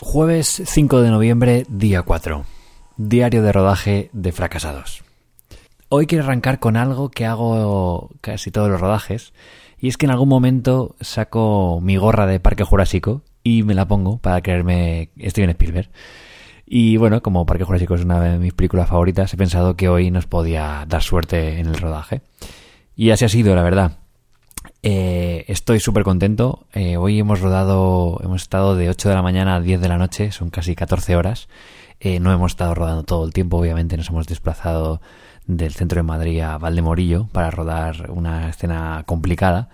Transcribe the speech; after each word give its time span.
Jueves 0.00 0.62
5 0.64 1.02
de 1.02 1.10
noviembre, 1.10 1.66
día 1.68 2.02
4. 2.02 2.44
Diario 2.98 3.42
de 3.42 3.50
rodaje 3.50 4.10
de 4.12 4.30
fracasados. 4.30 5.02
Hoy 5.88 6.06
quiero 6.06 6.22
arrancar 6.22 6.60
con 6.60 6.76
algo 6.76 7.08
que 7.08 7.26
hago 7.26 8.10
casi 8.20 8.52
todos 8.52 8.70
los 8.70 8.80
rodajes, 8.80 9.32
y 9.76 9.88
es 9.88 9.96
que 9.96 10.06
en 10.06 10.12
algún 10.12 10.28
momento 10.28 10.94
saco 11.00 11.80
mi 11.82 11.96
gorra 11.96 12.26
de 12.26 12.38
Parque 12.38 12.62
Jurásico 12.62 13.22
y 13.42 13.64
me 13.64 13.74
la 13.74 13.88
pongo 13.88 14.18
para 14.18 14.40
creerme 14.40 15.10
Steven 15.20 15.50
Spielberg. 15.50 15.90
Y 16.64 16.96
bueno, 16.96 17.20
como 17.20 17.44
Parque 17.44 17.64
Jurásico 17.64 17.96
es 17.96 18.04
una 18.04 18.20
de 18.20 18.38
mis 18.38 18.54
películas 18.54 18.88
favoritas, 18.88 19.34
he 19.34 19.36
pensado 19.36 19.74
que 19.74 19.88
hoy 19.88 20.12
nos 20.12 20.26
podía 20.26 20.84
dar 20.86 21.02
suerte 21.02 21.58
en 21.58 21.66
el 21.66 21.76
rodaje. 21.76 22.22
Y 22.94 23.10
así 23.10 23.24
ha 23.24 23.28
sido, 23.28 23.56
la 23.56 23.62
verdad. 23.64 23.98
Eh, 24.90 25.44
estoy 25.48 25.80
súper 25.80 26.02
contento. 26.02 26.66
Eh, 26.72 26.96
hoy 26.96 27.18
hemos 27.18 27.42
rodado, 27.42 28.18
hemos 28.24 28.40
estado 28.40 28.74
de 28.74 28.88
8 28.88 29.10
de 29.10 29.14
la 29.14 29.20
mañana 29.20 29.56
a 29.56 29.60
10 29.60 29.82
de 29.82 29.88
la 29.88 29.98
noche, 29.98 30.32
son 30.32 30.48
casi 30.48 30.74
14 30.74 31.14
horas. 31.14 31.50
Eh, 32.00 32.20
no 32.20 32.32
hemos 32.32 32.52
estado 32.52 32.74
rodando 32.74 33.02
todo 33.02 33.26
el 33.26 33.34
tiempo, 33.34 33.58
obviamente 33.58 33.98
nos 33.98 34.08
hemos 34.08 34.26
desplazado 34.26 35.02
del 35.46 35.74
centro 35.74 35.98
de 35.98 36.04
Madrid 36.04 36.40
a 36.40 36.56
Valdemorillo 36.56 37.28
para 37.32 37.50
rodar 37.50 38.10
una 38.10 38.48
escena 38.48 39.02
complicada. 39.04 39.68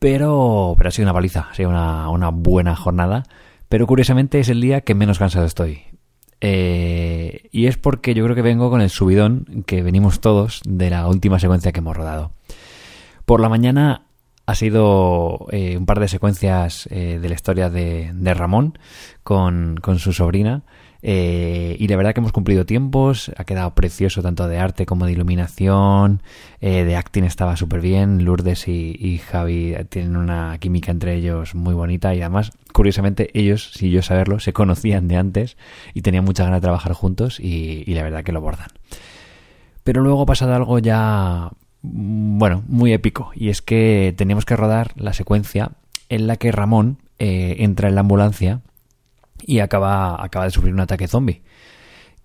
Pero, 0.00 0.74
pero 0.76 0.88
ha 0.88 0.90
sido 0.90 1.06
una 1.06 1.14
paliza, 1.14 1.46
ha 1.48 1.54
sido 1.54 1.68
una, 1.68 2.08
una 2.08 2.30
buena 2.30 2.74
jornada. 2.74 3.22
Pero 3.68 3.86
curiosamente 3.86 4.40
es 4.40 4.48
el 4.48 4.60
día 4.60 4.80
que 4.80 4.96
menos 4.96 5.20
cansado 5.20 5.46
estoy. 5.46 5.82
y 6.40 7.66
es 7.66 7.76
porque 7.76 8.14
yo 8.14 8.24
creo 8.24 8.34
que 8.34 8.42
vengo 8.42 8.68
con 8.68 8.80
el 8.80 8.90
subidón 8.90 9.62
que 9.64 9.84
venimos 9.84 10.18
todos 10.18 10.60
de 10.66 10.90
la 10.90 11.06
última 11.06 11.38
secuencia 11.38 11.70
que 11.70 11.78
hemos 11.78 11.96
rodado. 11.96 12.32
Por 13.26 13.40
la 13.40 13.48
mañana 13.48 14.06
ha 14.50 14.54
sido 14.56 15.46
eh, 15.52 15.76
un 15.76 15.86
par 15.86 16.00
de 16.00 16.08
secuencias 16.08 16.88
eh, 16.90 17.20
de 17.22 17.28
la 17.28 17.34
historia 17.36 17.70
de, 17.70 18.34
Ramón 18.34 18.78
con, 19.22 19.80
su 19.98 20.12
sobrina. 20.12 20.62
Eh, 21.02 21.76
y 21.78 21.86
la 21.86 21.96
verdad 21.96 22.12
que 22.12 22.20
hemos 22.20 22.32
cumplido 22.32 22.66
tiempos, 22.66 23.30
ha 23.36 23.44
quedado 23.44 23.74
precioso 23.76 24.22
tanto 24.22 24.48
de 24.48 24.58
arte 24.58 24.86
como 24.86 25.06
de 25.06 25.12
iluminación, 25.12 26.20
de 26.60 26.96
acting 26.96 27.22
estaba 27.22 27.56
súper 27.56 27.80
bien, 27.80 28.24
Lourdes 28.24 28.66
y, 28.66 29.18
Javi 29.18 29.76
tienen 29.88 30.16
una 30.16 30.58
química 30.58 30.90
entre 30.90 31.14
ellos 31.14 31.54
muy 31.54 31.72
bonita 31.72 32.12
y 32.14 32.20
además, 32.20 32.50
curiosamente, 32.72 33.30
ellos, 33.32 33.70
si 33.72 33.90
yo 33.90 34.02
saberlo, 34.02 34.40
se 34.40 34.52
conocían 34.52 35.06
de 35.06 35.16
antes 35.16 35.56
y 35.94 36.02
tenían 36.02 36.24
mucha 36.24 36.42
ganas 36.42 36.58
de 36.58 36.64
trabajar 36.64 36.92
juntos 36.92 37.38
y, 37.38 37.84
y 37.86 37.94
la 37.94 38.02
verdad 38.02 38.24
que 38.24 38.32
lo 38.32 38.40
bordan. 38.40 38.68
Pero 39.84 40.02
luego 40.02 40.22
ha 40.22 40.26
pasado 40.26 40.54
algo 40.54 40.80
ya 40.80 41.50
bueno, 41.82 42.62
muy 42.66 42.92
épico. 42.92 43.30
Y 43.34 43.48
es 43.48 43.62
que 43.62 44.14
teníamos 44.16 44.44
que 44.44 44.56
rodar 44.56 44.92
la 44.96 45.12
secuencia 45.12 45.72
en 46.08 46.26
la 46.26 46.36
que 46.36 46.52
Ramón 46.52 46.98
eh, 47.18 47.56
entra 47.60 47.88
en 47.88 47.94
la 47.94 48.02
ambulancia 48.02 48.62
y 49.46 49.60
acaba, 49.60 50.22
acaba 50.22 50.44
de 50.44 50.50
sufrir 50.50 50.74
un 50.74 50.80
ataque 50.80 51.08
zombie. 51.08 51.42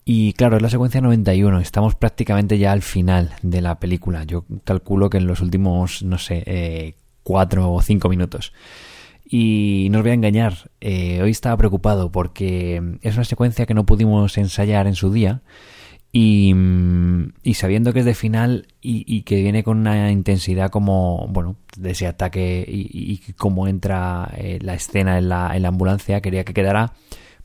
Y 0.03 0.33
claro, 0.33 0.57
es 0.57 0.61
la 0.61 0.69
secuencia 0.69 1.01
91, 1.01 1.59
estamos 1.59 1.95
prácticamente 1.95 2.59
ya 2.59 2.71
al 2.71 2.83
final 2.83 3.33
de 3.41 3.61
la 3.61 3.79
película. 3.79 4.23
Yo 4.23 4.45
calculo 4.63 5.09
que 5.09 5.17
en 5.17 5.25
los 5.25 5.41
últimos, 5.41 6.03
no 6.03 6.19
sé, 6.19 6.43
eh, 6.45 6.95
cuatro 7.23 7.73
o 7.73 7.81
cinco 7.81 8.07
minutos. 8.07 8.53
Y 9.27 9.87
no 9.89 9.99
os 9.99 10.03
voy 10.03 10.11
a 10.11 10.15
engañar, 10.15 10.69
eh, 10.79 11.19
hoy 11.23 11.31
estaba 11.31 11.57
preocupado 11.57 12.11
porque 12.11 12.99
es 13.01 13.15
una 13.15 13.23
secuencia 13.23 13.65
que 13.65 13.73
no 13.73 13.87
pudimos 13.87 14.37
ensayar 14.37 14.85
en 14.85 14.93
su 14.93 15.11
día 15.11 15.41
y, 16.17 17.53
sabiendo 17.55 17.91
que 17.91 17.99
es 17.99 18.05
de 18.05 18.13
final 18.13 18.67
y, 18.79 19.23
que 19.23 19.41
viene 19.41 19.65
con 19.65 19.79
una 19.79 20.11
intensidad 20.11 20.69
como, 20.69 21.27
bueno, 21.27 21.57
de 21.75 21.91
ese 21.91 22.07
ataque 22.07 22.63
y, 22.65 23.17
cómo 23.33 23.67
entra 23.67 24.31
eh, 24.37 24.59
la 24.61 24.75
escena 24.75 25.17
en 25.17 25.27
la, 25.27 25.51
en 25.53 25.63
la 25.63 25.67
ambulancia, 25.67 26.21
quería 26.21 26.45
que 26.45 26.53
quedara 26.53 26.93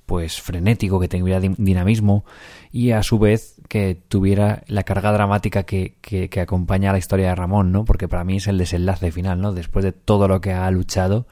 pues 0.06 0.40
frenético, 0.40 1.00
que 1.00 1.08
tuviera 1.08 1.40
dinamismo 1.40 2.24
y 2.70 2.92
a 2.92 3.02
su 3.02 3.18
vez 3.18 3.60
que 3.68 3.96
tuviera 3.96 4.62
la 4.68 4.84
carga 4.84 5.10
dramática 5.10 5.64
que, 5.64 5.96
que, 6.00 6.40
acompaña 6.40 6.90
a 6.90 6.92
la 6.92 6.98
historia 6.98 7.30
de 7.30 7.34
Ramón, 7.34 7.72
¿no? 7.72 7.84
Porque 7.84 8.06
para 8.06 8.22
mí 8.22 8.36
es 8.36 8.46
el 8.46 8.58
desenlace 8.58 9.10
final, 9.10 9.40
¿no? 9.40 9.52
Después 9.52 9.84
de 9.84 9.90
todo 9.90 10.28
lo 10.28 10.40
que 10.40 10.52
ha 10.52 10.70
luchado 10.70 11.26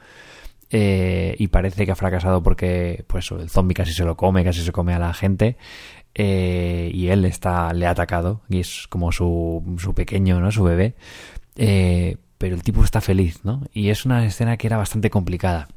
eh, 0.71 1.35
y 1.39 1.47
parece 1.47 1.85
que 1.85 1.91
ha 1.91 1.95
fracasado 1.95 2.43
porque 2.43 3.03
pues 3.07 3.31
el 3.31 3.49
zombie 3.49 3.73
casi 3.73 3.93
se 3.93 4.03
lo 4.03 4.15
come, 4.15 4.43
casi 4.43 4.61
se 4.61 4.71
come 4.71 4.93
a 4.93 4.99
la 4.99 5.13
gente, 5.13 5.57
eh, 6.21 6.91
y 6.93 7.07
él 7.07 7.23
está, 7.23 7.71
le 7.71 7.87
ha 7.87 7.91
atacado 7.91 8.41
y 8.49 8.59
es 8.59 8.87
como 8.89 9.13
su, 9.13 9.63
su 9.77 9.93
pequeño, 9.93 10.41
¿no? 10.41 10.51
Su 10.51 10.65
bebé. 10.65 10.95
Eh, 11.55 12.17
pero 12.37 12.55
el 12.55 12.61
tipo 12.61 12.83
está 12.83 12.99
feliz, 12.99 13.45
¿no? 13.45 13.61
Y 13.73 13.87
es 13.87 14.03
una 14.05 14.25
escena 14.25 14.57
que 14.57 14.67
era 14.67 14.75
bastante 14.75 15.09
complicada. 15.09 15.69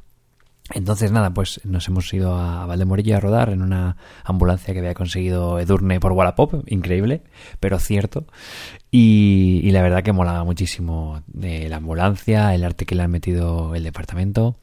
Entonces, 0.75 1.13
nada, 1.13 1.33
pues 1.33 1.61
nos 1.65 1.87
hemos 1.87 2.13
ido 2.13 2.35
a 2.35 2.67
Valdemorillo 2.67 3.17
a 3.17 3.21
rodar 3.21 3.51
en 3.51 3.63
una 3.63 3.97
ambulancia 4.25 4.75
que 4.75 4.81
había 4.81 4.95
conseguido 4.95 5.61
Edurne 5.61 6.01
por 6.01 6.11
Wallapop, 6.11 6.65
increíble, 6.67 7.23
pero 7.61 7.79
cierto. 7.79 8.27
Y, 8.91 9.71
la 9.71 9.83
verdad 9.83 10.03
que 10.03 10.13
molaba 10.13 10.43
muchísimo 10.43 11.23
de 11.29 11.69
la 11.69 11.77
ambulancia, 11.77 12.53
el 12.53 12.65
arte 12.65 12.85
que 12.85 12.97
le 12.97 13.05
han 13.05 13.13
metido 13.13 13.77
el 13.77 13.85
departamento. 13.85 14.57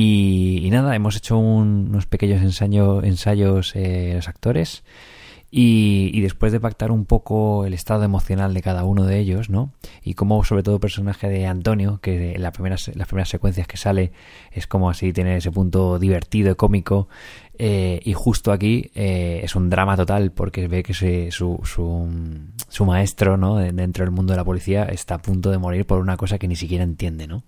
Y, 0.00 0.68
nada, 0.70 0.94
hemos 0.94 1.16
hecho 1.16 1.36
unos 1.38 2.06
pequeños 2.06 2.40
ensayos 2.40 3.74
eh, 3.74 4.12
los 4.14 4.28
actores 4.28 4.84
y, 5.50 6.20
después 6.20 6.52
de 6.52 6.60
pactar 6.60 6.92
un 6.92 7.04
poco 7.04 7.64
el 7.64 7.74
estado 7.74 8.04
emocional 8.04 8.54
de 8.54 8.62
cada 8.62 8.84
uno 8.84 9.06
de 9.06 9.18
ellos, 9.18 9.50
¿no? 9.50 9.72
Y 10.04 10.14
como 10.14 10.44
sobre 10.44 10.62
todo 10.62 10.76
el 10.76 10.80
personaje 10.80 11.28
de 11.28 11.48
Antonio, 11.48 11.98
que 12.00 12.36
en 12.36 12.42
las 12.42 12.52
primeras, 12.52 12.94
las 12.94 13.08
primeras 13.08 13.28
secuencias 13.28 13.66
que 13.66 13.76
sale 13.76 14.12
es 14.52 14.68
como 14.68 14.88
así, 14.88 15.12
tiene 15.12 15.38
ese 15.38 15.50
punto 15.50 15.98
divertido 15.98 16.52
y 16.52 16.54
cómico. 16.54 17.08
Eh, 17.58 17.98
y 18.04 18.12
justo 18.12 18.52
aquí 18.52 18.92
eh, 18.94 19.40
es 19.42 19.56
un 19.56 19.68
drama 19.68 19.96
total 19.96 20.30
porque 20.30 20.68
ve 20.68 20.84
que 20.84 20.94
su, 20.94 21.58
su, 21.64 21.98
su, 22.68 22.84
maestro, 22.84 23.36
¿no? 23.36 23.56
Dentro 23.56 24.04
del 24.04 24.12
mundo 24.12 24.32
de 24.32 24.36
la 24.36 24.44
policía 24.44 24.84
está 24.84 25.16
a 25.16 25.22
punto 25.22 25.50
de 25.50 25.58
morir 25.58 25.86
por 25.86 25.98
una 25.98 26.16
cosa 26.16 26.38
que 26.38 26.46
ni 26.46 26.54
siquiera 26.54 26.84
entiende, 26.84 27.26
¿no? 27.26 27.42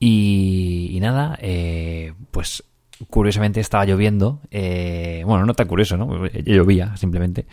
Y, 0.00 0.98
nada, 1.00 1.36
eh, 1.40 2.14
pues 2.30 2.62
curiosamente 3.10 3.60
estaba 3.60 3.84
lloviendo. 3.84 4.40
Eh, 4.50 5.22
bueno, 5.26 5.46
no 5.46 5.54
tan 5.54 5.68
curioso, 5.68 5.96
¿no? 5.96 6.26
Llovía 6.26 6.96
simplemente. 6.96 7.46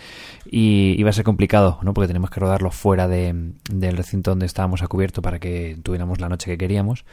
Y 0.50 0.96
iba 0.98 1.10
a 1.10 1.14
ser 1.14 1.24
complicado, 1.24 1.80
¿no? 1.84 1.94
Porque 1.94 2.08
tenemos 2.08 2.30
que 2.30 2.40
rodarlo 2.40 2.72
fuera 2.72 3.08
de, 3.08 3.54
del 3.70 3.98
recinto 3.98 4.32
donde 4.32 4.46
estábamos 4.46 4.82
a 4.84 4.88
cubierto 4.88 5.22
para 5.22 5.40
que 5.40 5.78
tuviéramos 5.84 6.20
la 6.20 6.30
noche 6.30 6.52
que 6.52 6.58
queríamos 6.58 7.06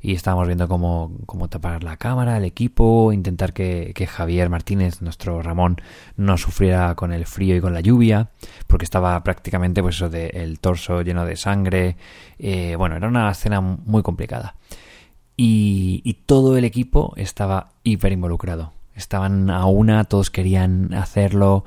y 0.00 0.14
estábamos 0.14 0.46
viendo 0.46 0.68
cómo, 0.68 1.12
cómo 1.26 1.48
tapar 1.48 1.82
la 1.82 1.96
cámara, 1.96 2.36
el 2.36 2.44
equipo, 2.44 3.12
intentar 3.12 3.52
que, 3.52 3.92
que, 3.94 4.06
Javier 4.06 4.48
Martínez, 4.48 5.02
nuestro 5.02 5.42
Ramón, 5.42 5.80
no 6.16 6.36
sufriera 6.36 6.94
con 6.94 7.12
el 7.12 7.26
frío 7.26 7.56
y 7.56 7.60
con 7.60 7.74
la 7.74 7.80
lluvia, 7.80 8.30
porque 8.66 8.84
estaba 8.84 9.20
prácticamente 9.24 9.82
pues 9.82 10.00
el 10.00 10.60
torso 10.60 11.02
lleno 11.02 11.24
de 11.24 11.36
sangre. 11.36 11.96
Eh, 12.38 12.76
bueno, 12.76 12.96
era 12.96 13.08
una 13.08 13.30
escena 13.30 13.60
muy 13.60 14.02
complicada. 14.02 14.54
Y, 15.38 16.02
y 16.04 16.14
todo 16.26 16.58
el 16.58 16.64
equipo 16.64 17.14
estaba 17.16 17.70
hiper 17.84 18.12
involucrado. 18.12 18.72
Estaban 18.94 19.48
a 19.48 19.64
una, 19.66 20.04
todos 20.04 20.28
querían 20.28 20.92
hacerlo, 20.92 21.64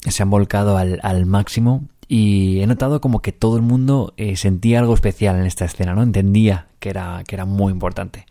se 0.00 0.22
han 0.22 0.30
volcado 0.30 0.76
al, 0.76 1.26
máximo 1.26 1.82
y 2.06 2.60
he 2.60 2.66
notado 2.66 3.00
como 3.00 3.20
que 3.20 3.32
todo 3.32 3.56
el 3.56 3.62
mundo 3.62 4.14
eh, 4.16 4.36
sentía 4.36 4.78
algo 4.78 4.94
especial 4.94 5.36
en 5.36 5.46
esta 5.46 5.64
escena, 5.64 5.94
¿no? 5.94 6.02
Entendía 6.02 6.68
que 6.78 6.90
era, 6.90 7.24
que 7.26 7.34
era 7.34 7.44
muy 7.44 7.72
importante. 7.72 8.26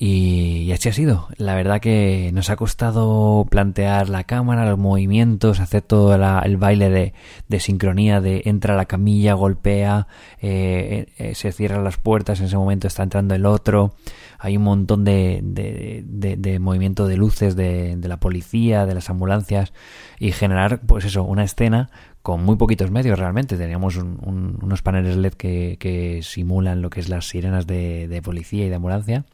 Y, 0.00 0.70
así 0.72 0.88
ha 0.88 0.92
sido. 0.92 1.28
La 1.38 1.56
verdad 1.56 1.80
que 1.80 2.30
nos 2.32 2.50
ha 2.50 2.56
costado 2.56 3.46
plantear 3.50 4.08
la 4.08 4.22
cámara, 4.24 4.64
los 4.64 4.78
movimientos, 4.78 5.58
hacer 5.58 5.82
todo 5.82 6.14
el 6.14 6.56
baile 6.56 6.88
de, 6.88 7.14
de, 7.48 7.60
sincronía, 7.60 8.20
de 8.20 8.42
entra 8.44 8.76
la 8.76 8.86
camilla, 8.86 9.34
golpea, 9.34 10.06
eh, 10.40 11.06
eh, 11.18 11.34
se 11.34 11.50
cierran 11.50 11.82
las 11.82 11.96
puertas, 11.96 12.38
en 12.38 12.46
ese 12.46 12.56
momento 12.56 12.86
está 12.86 13.02
entrando 13.02 13.34
el 13.34 13.44
otro. 13.44 13.94
Hay 14.38 14.56
un 14.56 14.62
montón 14.62 15.04
de, 15.04 15.40
de, 15.42 16.36
de 16.36 16.58
movimiento 16.60 17.08
de 17.08 17.16
luces 17.16 17.56
de, 17.56 17.96
de 17.96 18.08
la 18.08 18.20
policía, 18.20 18.86
de 18.86 18.94
las 18.94 19.10
ambulancias 19.10 19.72
y 20.20 20.30
generar, 20.30 20.80
pues 20.82 21.04
eso, 21.04 21.24
una 21.24 21.42
escena 21.42 21.90
con 22.28 22.44
muy 22.44 22.56
poquitos 22.56 22.90
medios 22.90 23.18
realmente. 23.18 23.56
Teníamos 23.56 23.96
unos 23.96 24.82
paneles 24.82 25.16
LED 25.16 25.32
que, 25.32 26.20
simulan 26.22 26.82
lo 26.82 26.90
que 26.90 27.00
es 27.00 27.08
las 27.08 27.26
sirenas 27.26 27.66
de, 27.66 28.20
policía 28.22 28.66
y 28.66 28.68
de 28.68 28.74
ambulancia. 28.74 29.24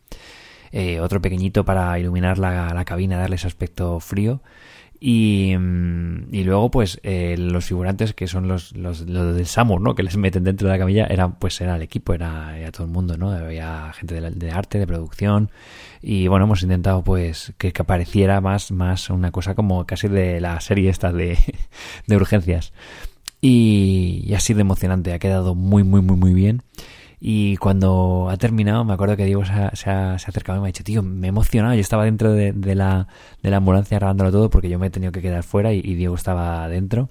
Eh, 0.76 0.98
otro 0.98 1.22
pequeñito 1.22 1.64
para 1.64 1.96
iluminar 2.00 2.36
la, 2.36 2.74
la 2.74 2.84
cabina, 2.84 3.16
darle 3.16 3.36
ese 3.36 3.46
aspecto 3.46 4.00
frío. 4.00 4.42
Y, 4.98 5.54
mm, 5.56 6.34
y 6.34 6.42
luego, 6.42 6.68
pues, 6.72 6.98
eh, 7.04 7.36
los 7.38 7.64
figurantes 7.64 8.12
que 8.12 8.26
son 8.26 8.48
los, 8.48 8.74
los, 8.76 9.02
los, 9.02 9.36
del 9.36 9.46
SAMUR, 9.46 9.80
¿no? 9.80 9.94
Que 9.94 10.02
les 10.02 10.16
meten 10.16 10.42
dentro 10.42 10.66
de 10.66 10.74
la 10.74 10.78
camilla, 10.80 11.06
era, 11.06 11.28
pues, 11.28 11.60
era 11.60 11.76
el 11.76 11.82
equipo, 11.82 12.12
era, 12.12 12.56
todo 12.72 12.88
el 12.88 12.92
mundo, 12.92 13.16
¿no? 13.16 13.30
Había 13.30 13.92
gente 13.92 14.20
de, 14.20 14.50
arte, 14.50 14.80
de 14.80 14.86
producción. 14.88 15.52
Y 16.02 16.26
bueno, 16.26 16.46
hemos 16.46 16.64
intentado, 16.64 17.04
pues, 17.04 17.52
que, 17.56 17.72
que, 17.72 17.82
apareciera 17.82 18.40
más, 18.40 18.72
más 18.72 19.10
una 19.10 19.30
cosa 19.30 19.54
como 19.54 19.86
casi 19.86 20.08
de 20.08 20.40
la 20.40 20.60
serie 20.60 20.90
esta 20.90 21.12
de, 21.12 21.38
de 22.08 22.16
urgencias. 22.16 22.72
Y, 23.40 24.24
y 24.26 24.34
ha 24.34 24.40
sido 24.40 24.60
emocionante, 24.60 25.12
ha 25.12 25.20
quedado 25.20 25.54
muy, 25.54 25.84
muy, 25.84 26.00
muy, 26.02 26.16
muy 26.16 26.34
bien. 26.34 26.62
Y 27.26 27.56
cuando 27.56 28.28
ha 28.28 28.36
terminado, 28.36 28.84
me 28.84 28.92
acuerdo 28.92 29.16
que 29.16 29.24
Diego 29.24 29.46
se 29.46 29.52
ha, 29.54 29.74
se 29.74 29.88
ha, 29.88 30.12
acercado 30.12 30.58
y 30.58 30.60
me 30.60 30.66
ha 30.66 30.72
dicho, 30.72 30.84
tío, 30.84 31.02
me 31.02 31.28
he 31.28 31.30
emocionado. 31.30 31.72
Yo 31.72 31.80
estaba 31.80 32.04
dentro 32.04 32.34
de, 32.34 32.52
la, 32.74 33.08
de 33.42 33.50
la 33.50 33.56
ambulancia 33.56 33.98
grabándolo 33.98 34.30
todo 34.30 34.50
porque 34.50 34.68
yo 34.68 34.78
me 34.78 34.88
he 34.88 34.90
tenido 34.90 35.10
que 35.10 35.22
quedar 35.22 35.42
fuera 35.42 35.72
y, 35.72 35.80
Diego 35.80 36.16
estaba 36.16 36.68
dentro. 36.68 37.08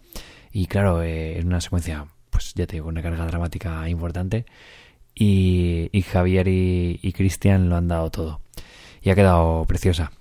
Y 0.52 0.68
claro, 0.68 1.02
eh, 1.02 1.40
es 1.40 1.46
una 1.46 1.60
secuencia, 1.62 2.06
pues 2.30 2.54
ya 2.54 2.68
te 2.68 2.74
digo, 2.74 2.90
una 2.90 3.02
carga 3.02 3.26
dramática 3.26 3.90
importante. 3.90 4.46
Y, 5.16 5.90
y 5.92 6.04
Javier 6.04 6.48
y, 6.48 7.00
y 7.02 7.12
Cristian 7.14 7.68
lo 7.68 7.76
han 7.76 7.88
dado 7.88 8.12
todo. 8.12 8.42
Y 9.02 9.10
ha 9.10 9.16
quedado 9.16 9.66
preciosa. 9.66 10.12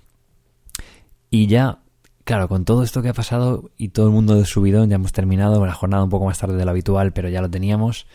Y 1.29 1.45
ya 1.45 1.83
claro, 2.23 2.47
con 2.47 2.65
todo 2.65 2.83
esto 2.83 3.01
que 3.01 3.09
ha 3.09 3.13
pasado 3.13 3.69
y 3.77 3.89
todo 3.89 4.07
el 4.07 4.13
mundo 4.13 4.35
de 4.35 4.45
subidón, 4.45 4.89
ya 4.89 4.95
hemos 4.95 5.11
terminado 5.11 5.65
la 5.65 5.73
jornada 5.73 6.03
un 6.03 6.09
poco 6.09 6.25
más 6.25 6.39
tarde 6.39 6.55
de 6.55 6.65
lo 6.65 6.71
habitual, 6.71 7.13
pero 7.13 7.29
ya 7.29 7.41
lo 7.41 7.49
teníamos. 7.49 8.07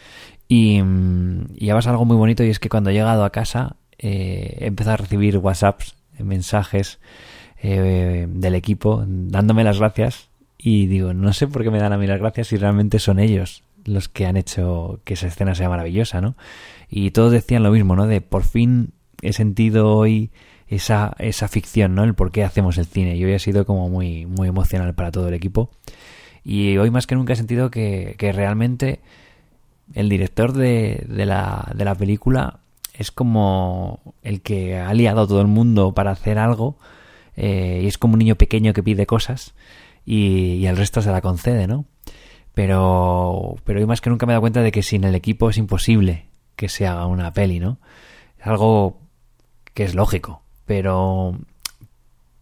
Y, 0.49 0.83
mm, 0.83 1.55
y 1.57 1.71
ha 1.71 1.75
pasado 1.75 1.95
algo 1.95 2.07
muy 2.07 2.17
bonito 2.17 2.43
y 2.43 2.49
es 2.49 2.59
que 2.59 2.69
cuando 2.69 2.91
he 2.91 2.95
llegado 2.95 3.25
a 3.25 3.31
casa 3.31 3.77
eh, 3.99 4.57
he 4.61 4.67
empezado 4.67 4.95
a 4.95 4.97
recibir 4.99 5.37
WhatsApps, 5.39 5.95
eh, 6.19 6.25
mensajes 6.25 6.99
eh, 7.61 8.27
del 8.29 8.55
equipo 8.55 9.05
dándome 9.07 9.65
las 9.65 9.79
gracias 9.79 10.31
y 10.57 10.87
digo, 10.87 11.13
no 11.13 11.33
sé 11.33 11.49
por 11.49 11.63
qué 11.63 11.71
me 11.71 11.79
dan 11.79 11.93
a 11.93 11.99
mí 11.99 12.07
las 12.07 12.21
gracias 12.21 12.49
si 12.49 12.57
realmente 12.57 12.99
son 12.99 13.19
ellos 13.19 13.65
los 13.85 14.09
que 14.09 14.27
han 14.27 14.37
hecho 14.37 15.01
que 15.05 15.15
esa 15.15 15.29
escena 15.29 15.55
sea 15.55 15.69
maravillosa, 15.69 16.21
¿no? 16.21 16.37
Y 16.91 17.11
todos 17.11 17.33
decían 17.33 17.63
lo 17.63 17.71
mismo, 17.71 17.97
¿no? 17.97 18.07
De 18.07 18.21
por 18.21 18.45
fin 18.45 18.93
he 19.23 19.33
sentido 19.33 19.95
hoy 19.97 20.31
esa, 20.69 21.15
esa 21.19 21.49
ficción, 21.49 21.95
¿no? 21.95 22.05
El 22.05 22.15
por 22.15 22.31
qué 22.31 22.45
hacemos 22.45 22.77
el 22.77 22.87
cine. 22.87 23.17
Y 23.17 23.25
hoy 23.25 23.35
ha 23.35 23.39
sido 23.39 23.65
como 23.65 23.89
muy, 23.89 24.27
muy 24.27 24.49
emocional 24.49 24.95
para 24.95 25.11
todo 25.11 25.29
el 25.29 25.35
equipo. 25.35 25.71
Y 26.45 26.77
hoy 26.77 26.91
más 26.91 27.07
que 27.07 27.15
nunca 27.15 27.33
he 27.33 27.37
sentido 27.37 27.71
que, 27.71 28.15
que 28.19 28.33
realmente 28.33 29.01
el 29.95 30.09
director 30.09 30.53
de, 30.53 31.05
de, 31.09 31.27
la, 31.27 31.73
de 31.75 31.85
la 31.85 31.95
película 31.95 32.61
es 32.95 33.11
como 33.11 34.15
el 34.23 34.43
que 34.43 34.77
ha 34.77 34.93
liado 34.93 35.23
a 35.23 35.27
todo 35.27 35.41
el 35.41 35.47
mundo 35.47 35.93
para 35.93 36.11
hacer 36.11 36.39
algo 36.39 36.77
eh, 37.37 37.81
y 37.85 37.87
es 37.87 37.99
como 37.99 38.15
un 38.15 38.19
niño 38.19 38.35
pequeño 38.35 38.73
que 38.73 38.83
pide 38.83 39.07
cosas 39.07 39.55
y, 40.05 40.67
el 40.67 40.77
resto 40.77 41.03
se 41.03 41.11
la 41.11 41.21
concede, 41.21 41.67
¿no? 41.67 41.85
Pero, 42.55 43.57
pero 43.65 43.79
hoy 43.79 43.87
más 43.87 44.01
que 44.01 44.11
nunca 44.11 44.27
me 44.27 44.33
he 44.33 44.35
dado 44.35 44.41
cuenta 44.41 44.63
de 44.63 44.73
que 44.73 44.83
sin 44.83 45.05
el 45.05 45.15
equipo 45.15 45.51
es 45.51 45.59
imposible 45.59 46.27
que 46.57 46.69
se 46.69 46.87
haga 46.87 47.07
una 47.07 47.33
peli, 47.33 47.61
¿no? 47.61 47.79
Es 48.41 48.47
algo 48.47 48.99
que 49.75 49.85
es 49.85 49.95
lógico, 49.95 50.43
pero 50.67 51.37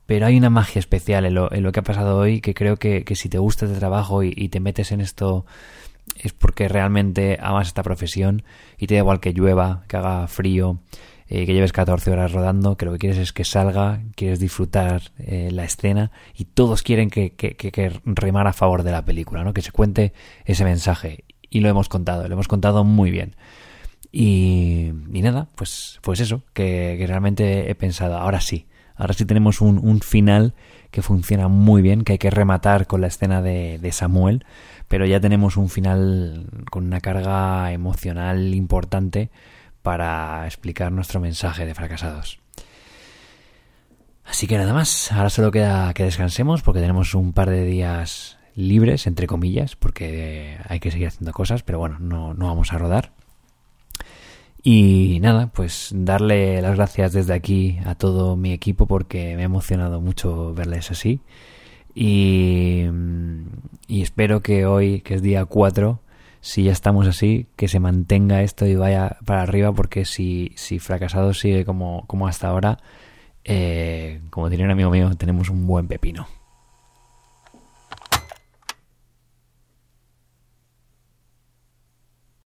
pero 0.06 0.26
hay 0.26 0.36
una 0.36 0.50
magia 0.50 0.78
especial 0.78 1.26
en 1.26 1.34
lo, 1.34 1.52
en 1.52 1.64
lo 1.64 1.72
que 1.72 1.80
ha 1.80 1.82
pasado 1.82 2.16
hoy 2.16 2.40
que 2.40 2.54
creo 2.54 2.76
que, 2.76 3.04
que 3.04 3.16
si 3.16 3.28
te 3.28 3.38
gusta 3.38 3.66
este 3.66 3.78
trabajo 3.78 4.22
y, 4.22 4.48
te 4.48 4.60
metes 4.60 4.92
en 4.92 5.00
esto 5.00 5.44
es 6.18 6.32
porque 6.32 6.68
realmente 6.68 7.38
amas 7.40 7.68
esta 7.68 7.82
profesión 7.82 8.42
y 8.78 8.86
te 8.86 8.94
da 8.94 9.00
igual 9.00 9.20
que 9.20 9.32
llueva, 9.32 9.84
que 9.88 9.96
haga 9.96 10.26
frío, 10.28 10.78
eh, 11.28 11.44
que 11.44 11.54
lleves 11.54 11.72
14 11.72 12.10
horas 12.12 12.32
rodando, 12.32 12.76
que 12.76 12.86
lo 12.86 12.92
que 12.92 12.98
quieres 12.98 13.18
es 13.18 13.32
que 13.32 13.44
salga, 13.44 14.02
quieres 14.14 14.38
disfrutar 14.38 15.02
eh, 15.18 15.50
la 15.52 15.64
escena 15.64 16.12
y 16.36 16.44
todos 16.44 16.82
quieren 16.82 17.10
que, 17.10 17.34
que, 17.34 17.56
que, 17.56 18.00
remar 18.04 18.46
a 18.46 18.52
favor 18.52 18.84
de 18.84 18.92
la 18.92 19.04
película, 19.04 19.42
¿no? 19.42 19.52
que 19.52 19.62
se 19.62 19.72
cuente 19.72 20.12
ese 20.44 20.64
mensaje 20.64 21.24
y 21.50 21.60
lo 21.60 21.68
hemos 21.68 21.88
contado, 21.88 22.28
lo 22.28 22.34
hemos 22.34 22.48
contado 22.48 22.84
muy 22.84 23.10
bien. 23.10 23.34
Y, 24.12 24.92
y 25.12 25.22
nada, 25.22 25.48
pues, 25.56 25.98
pues 26.02 26.20
eso, 26.20 26.42
que, 26.52 27.04
realmente 27.06 27.70
he 27.70 27.74
pensado, 27.74 28.16
ahora 28.16 28.40
sí, 28.40 28.66
ahora 28.96 29.14
sí 29.14 29.24
tenemos 29.24 29.60
un, 29.60 29.78
un, 29.78 30.00
final 30.00 30.54
que 30.90 31.02
funciona 31.02 31.48
muy 31.48 31.82
bien, 31.82 32.02
que 32.02 32.12
hay 32.12 32.18
que 32.18 32.30
rematar 32.30 32.86
con 32.86 33.00
la 33.00 33.06
escena 33.06 33.42
de, 33.42 33.78
de 33.78 33.92
Samuel, 33.92 34.44
pero 34.88 35.06
ya 35.06 35.20
tenemos 35.20 35.56
un 35.56 35.68
final 35.68 36.46
con 36.70 36.86
una 36.86 37.00
carga 37.00 37.72
emocional 37.72 38.54
importante 38.54 39.30
para 39.82 40.46
explicar 40.46 40.90
nuestro 40.92 41.20
mensaje 41.20 41.66
de 41.66 41.74
fracasados. 41.74 42.40
Así 44.24 44.46
que 44.46 44.58
nada 44.58 44.72
más, 44.72 45.12
ahora 45.12 45.30
solo 45.30 45.52
queda 45.52 45.94
que 45.94 46.02
descansemos 46.02 46.62
porque 46.62 46.80
tenemos 46.80 47.14
un 47.14 47.32
par 47.32 47.48
de 47.48 47.64
días 47.64 48.38
libres, 48.56 49.06
entre 49.06 49.26
comillas, 49.26 49.76
porque 49.76 50.58
hay 50.68 50.80
que 50.80 50.90
seguir 50.90 51.08
haciendo 51.08 51.32
cosas, 51.32 51.62
pero 51.62 51.78
bueno, 51.78 51.98
no, 52.00 52.34
no 52.34 52.46
vamos 52.46 52.72
a 52.72 52.78
rodar. 52.78 53.12
Y 54.68 55.20
nada, 55.20 55.46
pues 55.46 55.92
darle 55.94 56.60
las 56.60 56.74
gracias 56.74 57.12
desde 57.12 57.34
aquí 57.34 57.78
a 57.84 57.94
todo 57.94 58.34
mi 58.34 58.52
equipo 58.52 58.86
porque 58.86 59.36
me 59.36 59.42
ha 59.42 59.44
emocionado 59.44 60.00
mucho 60.00 60.54
verles 60.54 60.90
así. 60.90 61.20
Y, 61.94 62.86
y 63.86 64.02
espero 64.02 64.42
que 64.42 64.66
hoy, 64.66 65.02
que 65.02 65.14
es 65.14 65.22
día 65.22 65.44
4, 65.44 66.00
si 66.40 66.64
ya 66.64 66.72
estamos 66.72 67.06
así, 67.06 67.46
que 67.54 67.68
se 67.68 67.78
mantenga 67.78 68.42
esto 68.42 68.66
y 68.66 68.74
vaya 68.74 69.18
para 69.24 69.42
arriba 69.42 69.72
porque 69.72 70.04
si, 70.04 70.50
si 70.56 70.80
fracasado 70.80 71.32
sigue 71.32 71.64
como, 71.64 72.04
como 72.08 72.26
hasta 72.26 72.48
ahora, 72.48 72.78
eh, 73.44 74.20
como 74.30 74.50
diría 74.50 74.64
un 74.64 74.72
amigo 74.72 74.90
mío, 74.90 75.12
tenemos 75.16 75.48
un 75.48 75.64
buen 75.68 75.86
pepino. 75.86 76.26